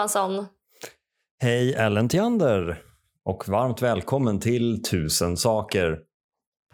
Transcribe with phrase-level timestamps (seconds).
[0.00, 0.46] Johansson!
[1.42, 2.82] Hej Ellen Theander
[3.24, 5.98] och varmt välkommen till Tusen saker.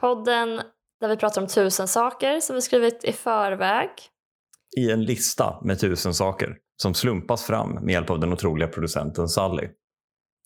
[0.01, 0.61] Podden
[1.01, 3.91] där vi pratar om tusen saker som vi skrivit i förväg.
[4.77, 9.29] I en lista med tusen saker som slumpas fram med hjälp av den otroliga producenten
[9.29, 9.69] Sally.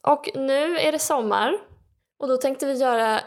[0.09, 1.53] Och nu är det sommar
[2.23, 3.21] och då tänkte vi göra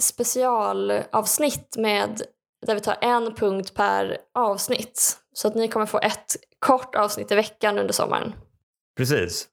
[0.00, 2.22] specialavsnitt med
[2.66, 5.18] där vi tar en punkt per avsnitt.
[5.32, 8.32] Så att ni kommer få ett kort avsnitt i veckan under sommaren.
[9.00, 9.48] Precis.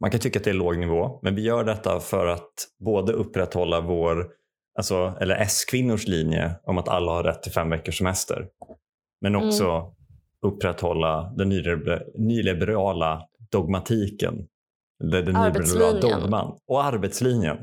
[0.00, 2.52] Man kan tycka att det är låg nivå, men vi gör detta för att
[2.84, 4.30] både upprätthålla vår,
[4.78, 8.48] alltså, eller S-kvinnors linje om att alla har rätt till fem veckors semester,
[9.20, 9.90] men också mm.
[10.46, 11.48] upprätthålla den
[12.14, 14.46] nyliberala dogmatiken,
[15.04, 17.56] den nyliberala dogman och arbetslinjen.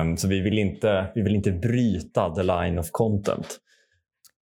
[0.00, 3.58] Um, så vi vill, inte, vi vill inte bryta the line of content.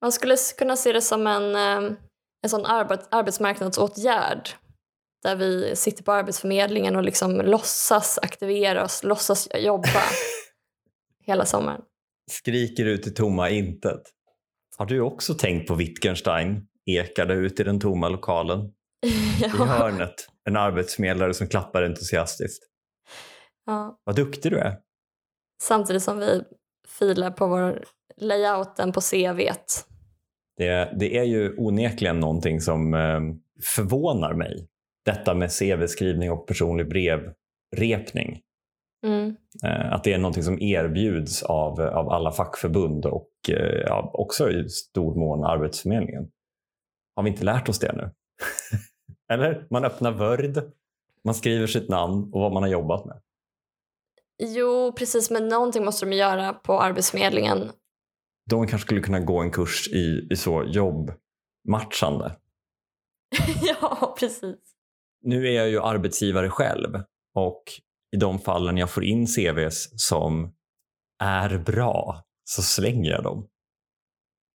[0.01, 1.97] Man skulle kunna se det som en, ehm,
[2.43, 2.67] en sån
[3.11, 4.51] arbetsmarknadsåtgärd
[5.23, 10.03] där vi sitter på Arbetsförmedlingen och liksom låtsas aktivera oss, låtsas jobba
[11.27, 11.83] hela sommaren.
[12.31, 14.03] Skriker ut i tomma intet.
[14.77, 16.67] Har du också tänkt på Wittgenstein?
[16.87, 18.61] Ekar det ut i den tomma lokalen?
[19.41, 19.47] ja.
[19.47, 22.65] I hörnet, en arbetsförmedlare som klappar entusiastiskt.
[23.67, 24.01] Ja.
[24.05, 24.77] Vad duktig du är.
[25.63, 26.43] Samtidigt som vi
[26.89, 27.85] filar på vår
[28.17, 29.87] layouten på CVt.
[30.57, 33.21] Det, det är ju onekligen någonting som eh,
[33.65, 34.70] förvånar mig
[35.05, 38.41] detta med CV-skrivning och personlig brevrepning.
[39.07, 39.37] Mm.
[39.65, 44.51] Eh, att det är någonting som erbjuds av, av alla fackförbund och eh, ja, också
[44.51, 46.31] i stor mån Arbetsförmedlingen.
[47.17, 48.11] Har vi inte lärt oss det nu?
[49.33, 49.67] Eller?
[49.71, 50.73] Man öppnar Word,
[51.25, 53.21] man skriver sitt namn och vad man har jobbat med.
[54.43, 57.71] Jo, precis, men någonting måste de göra på Arbetsförmedlingen.
[58.51, 62.37] De kanske skulle kunna gå en kurs i, i så jobbmatchande.
[63.63, 64.71] ja, precis
[65.23, 67.03] nu är jag ju arbetsgivare själv
[67.35, 67.63] och
[68.17, 70.53] i de fallen jag får in CVs som
[71.23, 73.47] är bra så slänger jag dem.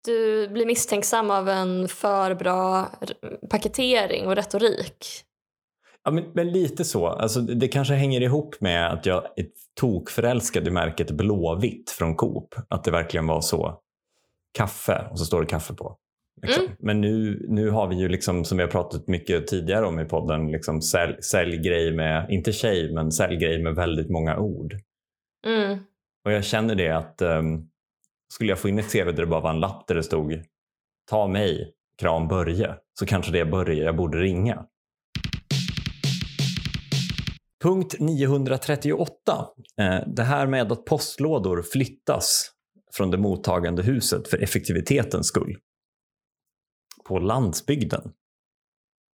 [0.06, 2.92] Du blir misstänksam av en för bra
[3.50, 5.06] paketering och retorik.
[6.04, 7.08] Ja, men, men lite så.
[7.08, 9.46] Alltså, det kanske hänger ihop med att jag är
[9.80, 12.56] tokförälskad i märket Blåvitt från Coop.
[12.70, 13.80] Att det verkligen var så.
[14.58, 15.98] Kaffe och så står det kaffe på.
[16.44, 16.64] Liksom.
[16.64, 16.76] Mm.
[16.80, 20.06] Men nu, nu har vi ju, liksom, som vi har pratat mycket tidigare om i
[20.06, 24.76] podden, liksom sälj, säljgrej med, inte tjej, men säljgrej med väldigt många ord.
[25.48, 25.80] Mm.
[26.26, 27.70] Och jag känner det att um,
[28.34, 30.44] skulle jag få in ett CV där det bara var en lapp där det stod
[31.10, 34.66] ta mig, kram Börje, så kanske det är Börje jag borde ringa.
[37.64, 39.48] Punkt 938.
[39.82, 42.52] Eh, det här med att postlådor flyttas
[42.94, 45.58] från det mottagande huset för effektivitetens skull
[47.04, 48.12] på landsbygden.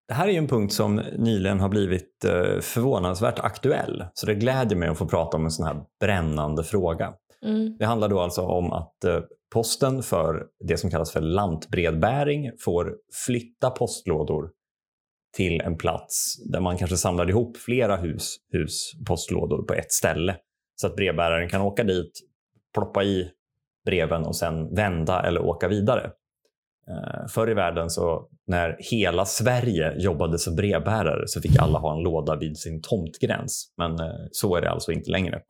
[0.08, 4.06] Det här är en punkt som nyligen har blivit eh, förvånansvärt aktuell.
[4.14, 7.14] Så det gläder mig att få prata om en sån här brännande fråga.
[7.46, 7.78] Mm.
[7.78, 9.20] Det handlar då alltså om att eh,
[9.54, 14.50] posten för det som kallas för lantbrevbäring får flytta postlådor
[15.36, 20.38] till en plats där man kanske samlar ihop flera hus, hus postlådor på ett ställe.
[20.76, 22.12] Så att brevbäraren kan åka dit,
[22.74, 23.32] ploppa i
[23.86, 26.12] breven och sen vända eller åka vidare.
[26.90, 31.98] Eh, förr i världen så när hela Sverige jobbade som brevbärare så fick alla ha
[31.98, 33.74] en låda vid sin tomtgräns.
[33.78, 35.42] Men eh, så är det alltså inte längre.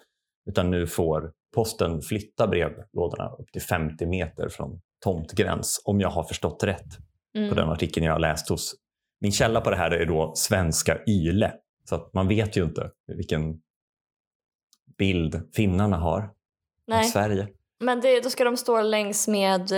[0.50, 6.24] Utan nu får posten flytta brevlådorna upp till 50 meter från tomtgräns om jag har
[6.24, 6.98] förstått rätt
[7.38, 7.50] mm.
[7.50, 8.76] på den artikeln jag har läst hos.
[9.22, 11.54] Min källa på det här är då svenska YLE.
[11.90, 13.62] Så att man vet ju inte vilken
[14.98, 16.30] bild finnarna har
[16.88, 17.00] Nej.
[17.00, 17.48] av Sverige.
[17.80, 19.72] Men det, då ska de stå längs med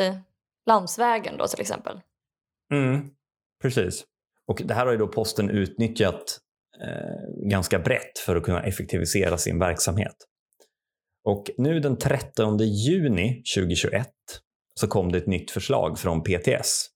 [0.67, 2.01] landsvägen då till exempel.
[2.71, 3.09] Mm,
[3.61, 4.05] precis.
[4.47, 6.39] Och det här har ju då posten utnyttjat
[6.81, 10.15] eh, ganska brett för att kunna effektivisera sin verksamhet.
[11.23, 14.07] Och nu den 13 juni 2021
[14.73, 16.89] så kom det ett nytt förslag från PTS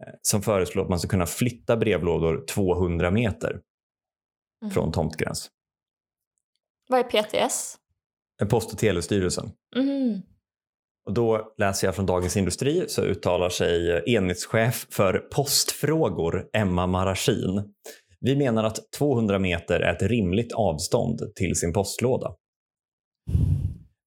[0.00, 3.60] eh, som föreslår att man ska kunna flytta brevlådor 200 meter
[4.62, 4.74] mm.
[4.74, 5.50] från tomtgräns.
[6.88, 7.78] Vad är PTS?
[8.50, 9.50] Post och telestyrelsen.
[9.76, 10.22] Mm.
[11.06, 16.86] Och då läser jag från Dagens Industri så uttalar sig eh, enhetschef för postfrågor Emma
[16.86, 17.74] Maraskin.
[18.20, 22.34] Vi menar att 200 meter är ett rimligt avstånd till sin postlåda.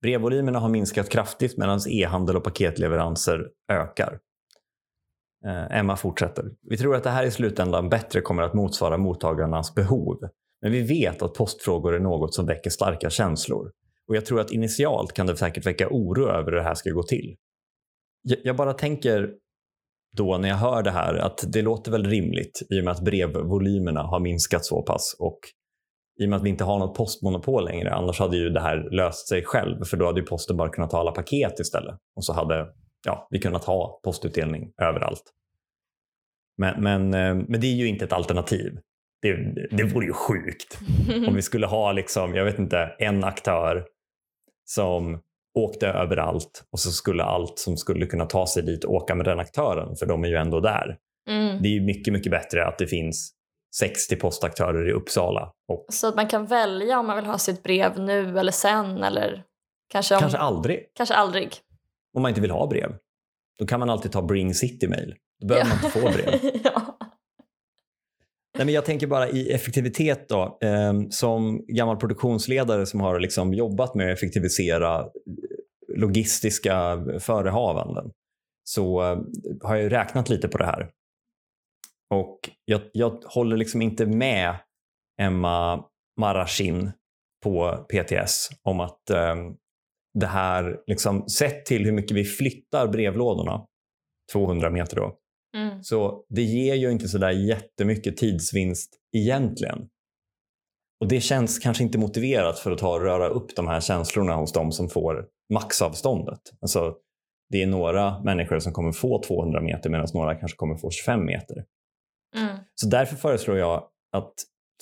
[0.01, 4.19] Brevvolymerna har minskat kraftigt medan e-handel och paketleveranser ökar.
[5.45, 6.45] Eh, Emma fortsätter.
[6.69, 10.17] Vi tror att det här i slutändan bättre kommer att motsvara mottagarnas behov.
[10.61, 13.71] Men vi vet att postfrågor är något som väcker starka känslor.
[14.07, 16.89] Och jag tror att initialt kan det säkert väcka oro över hur det här ska
[16.89, 17.35] gå till.
[18.43, 19.33] Jag bara tänker,
[20.17, 23.01] då när jag hör det här att det låter väl rimligt i och med att
[23.01, 25.39] brevvolymerna har minskat så pass och
[26.21, 27.93] i och med att vi inte har något postmonopol längre.
[27.93, 30.89] Annars hade ju det här löst sig själv för då hade ju posten bara kunnat
[30.89, 32.67] ta alla paket istället och så hade
[33.05, 35.23] ja, vi kunnat ha postutdelning överallt.
[36.57, 38.77] Men, men, eh, men det är ju inte ett alternativ.
[39.21, 40.79] Det, det vore ju sjukt
[41.27, 43.85] om vi skulle ha liksom, jag vet inte, en aktör
[44.65, 45.19] som
[45.55, 49.39] åkte överallt och så skulle allt som skulle kunna ta sig dit åka med den
[49.39, 50.97] aktören för de är ju ändå där.
[51.29, 51.61] Mm.
[51.61, 53.31] Det är ju mycket, mycket bättre att det finns
[53.79, 55.51] 60 postaktörer i Uppsala.
[55.67, 59.03] Och Så att man kan välja om man vill ha sitt brev nu eller sen
[59.03, 59.43] eller
[59.89, 61.55] kanske, om, kanske aldrig, kanske aldrig.
[62.15, 62.95] om man inte vill ha brev.
[63.59, 65.15] Då kan man alltid ta Bring City Mail.
[65.41, 66.51] Då behöver man inte få brev.
[66.63, 66.81] ja.
[68.57, 70.57] Nej, men jag tänker bara i effektivitet då.
[70.61, 75.07] Ehm, som gammal produktionsledare som har liksom jobbat med att effektivisera eh,
[75.97, 78.11] logistiska förehavanden
[78.63, 79.19] så eh,
[79.61, 80.89] har jag räknat lite på det här.
[82.09, 84.55] Och jag, jag håller liksom inte med
[85.21, 85.85] Emma
[86.19, 86.91] Marashin
[87.43, 89.55] på PTS om att ehm,
[90.19, 93.65] det här, liksom, sett till hur mycket vi flyttar brevlådorna,
[94.33, 95.17] 200 meter då,
[95.55, 95.83] Mm.
[95.83, 99.89] så det ger ju inte så där jättemycket tidsvinst egentligen.
[100.99, 104.35] Och det känns kanske inte motiverat för att ta och röra upp de här känslorna
[104.35, 106.39] hos de som får maxavståndet.
[106.61, 106.95] Alltså,
[107.49, 111.25] det är några människor som kommer få 200 meter medan några kanske kommer få 25
[111.25, 111.65] meter.
[112.35, 112.57] Mm.
[112.75, 114.33] Så därför föreslår jag att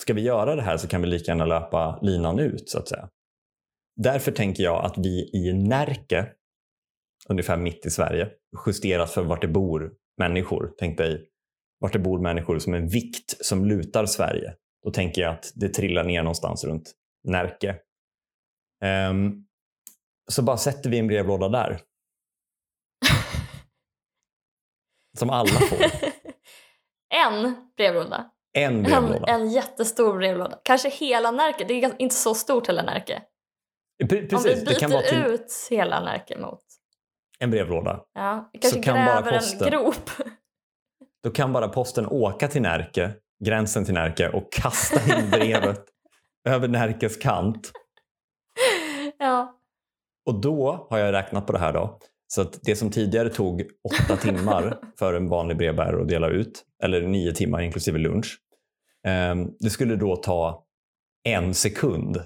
[0.02, 2.88] ska vi göra det här så kan vi lika gärna löpa linan ut så att
[2.88, 3.08] säga.
[3.96, 6.28] Därför tänker jag att vi i Närke,
[7.28, 8.28] ungefär mitt i Sverige,
[8.66, 10.72] justerat för vart det bor människor.
[10.78, 11.28] Tänk dig
[11.80, 14.54] vart det bor människor som en vikt som lutar Sverige.
[14.84, 16.92] Då tänker jag att det trillar ner någonstans runt
[17.24, 17.76] Närke.
[18.84, 19.32] Ehm,
[20.30, 21.80] så bara sätter vi en brevlåda där.
[25.18, 25.78] Som alla får.
[27.14, 28.30] en brevlåda.
[28.52, 29.26] En En, brevlåda.
[29.32, 30.60] en jättestor brevlåda.
[30.64, 31.64] Kanske hela Närke.
[31.64, 33.22] Det är inte så stort hela Närke.
[34.04, 36.60] Pre- Om Precis, vi det kan vara byter till ut hela Närke mot...
[37.38, 38.00] en brevlåda.
[38.14, 40.10] Ja, kanske kan bara gräver en posten- grop.
[41.22, 43.14] Då kan bara posten åka till Närke,
[43.44, 45.84] gränsen till Närke och kasta in brevet
[46.48, 47.72] över Närkes kant.
[49.18, 49.60] ja.
[50.26, 51.98] Och då har jag räknat på det här då.
[52.26, 56.64] Så att det som tidigare tog åtta timmar för en vanlig brevbärare att dela ut,
[56.82, 58.38] eller nio timmar inklusive lunch,
[59.06, 60.64] ehm, det skulle då ta
[61.28, 62.16] en sekund.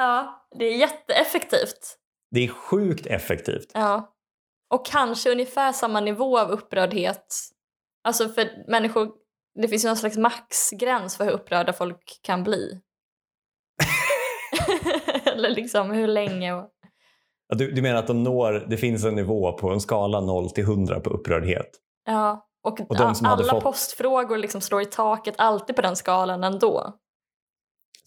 [0.00, 1.96] Ja, det är jätteeffektivt.
[2.30, 3.70] Det är sjukt effektivt.
[3.74, 4.14] Ja.
[4.70, 7.34] Och kanske ungefär samma nivå av upprördhet.
[8.04, 9.10] Alltså för människor,
[9.60, 12.80] det finns ju någon slags maxgräns för hur upprörda folk kan bli.
[15.24, 16.70] Eller liksom hur länge och...
[17.56, 20.64] Du, du menar att de når, det finns en nivå på en skala 0 till
[20.64, 21.70] 100 på upprördhet?
[22.04, 26.94] Ja, och, Och alla fått- postfrågor liksom slår i taket alltid på den skalan ändå.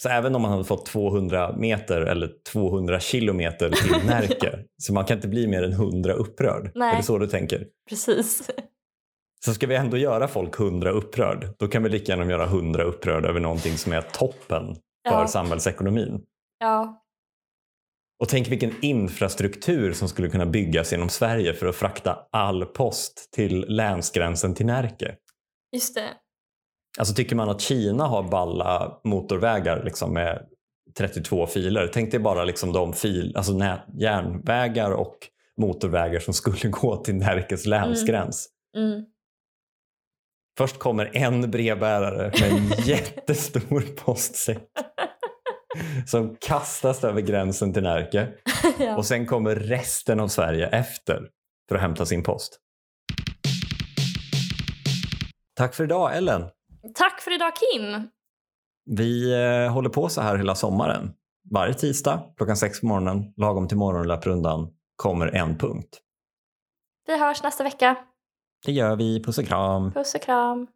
[0.04, 5.06] Så även om man hade fått 200 meter eller 200 kilometer till Närke, så man
[5.06, 6.72] kan inte bli mer än 100 upprörd?
[6.76, 6.94] Nej.
[6.94, 7.68] Är det så du tänker?
[7.90, 8.50] Precis.
[9.46, 12.84] Så ska vi ändå göra folk 100 upprörd, då kan vi lika gärna göra 100
[12.84, 14.76] upprörd över någonting som är toppen
[15.10, 15.28] för Ja.
[15.28, 16.22] samhällsekonomin.
[16.60, 17.04] Ja,
[18.20, 23.30] Och tänk vilken infrastruktur som skulle kunna byggas genom Sverige för att frakta all post
[23.34, 25.16] till länsgränsen till Närke.
[25.76, 26.10] just det.
[27.00, 30.46] Alltså tycker man att Kina har balla motorvägar liksom med
[30.98, 35.18] 32 filer, tänk dig bara liksom de fil, alltså nät, järnvägar och
[35.62, 38.50] motorvägar som skulle gå till Närkes länsgräns.
[38.78, 39.06] Mm.
[40.58, 44.70] Först kommer en brevbärare med en jättestor postsäck
[46.08, 48.28] som kastas över gränsen till Närke
[48.80, 48.98] ja.
[48.98, 51.30] och sen kommer resten av Sverige efter
[51.70, 52.60] för att hämta sin post.
[55.56, 56.50] Tack för idag Ellen.
[56.92, 58.10] Tack för idag Kim!
[58.86, 61.14] Vi eh, håller på så här hela sommaren.
[61.52, 66.00] Varje tisdag klockan sex på morgonen, lagom till morgonlöprundan, kommer en punkt.
[67.08, 67.96] Vi hörs nästa vecka.
[68.66, 69.24] Det gör vi.
[69.24, 69.92] Puss och kram.
[69.92, 70.68] Puss och kram.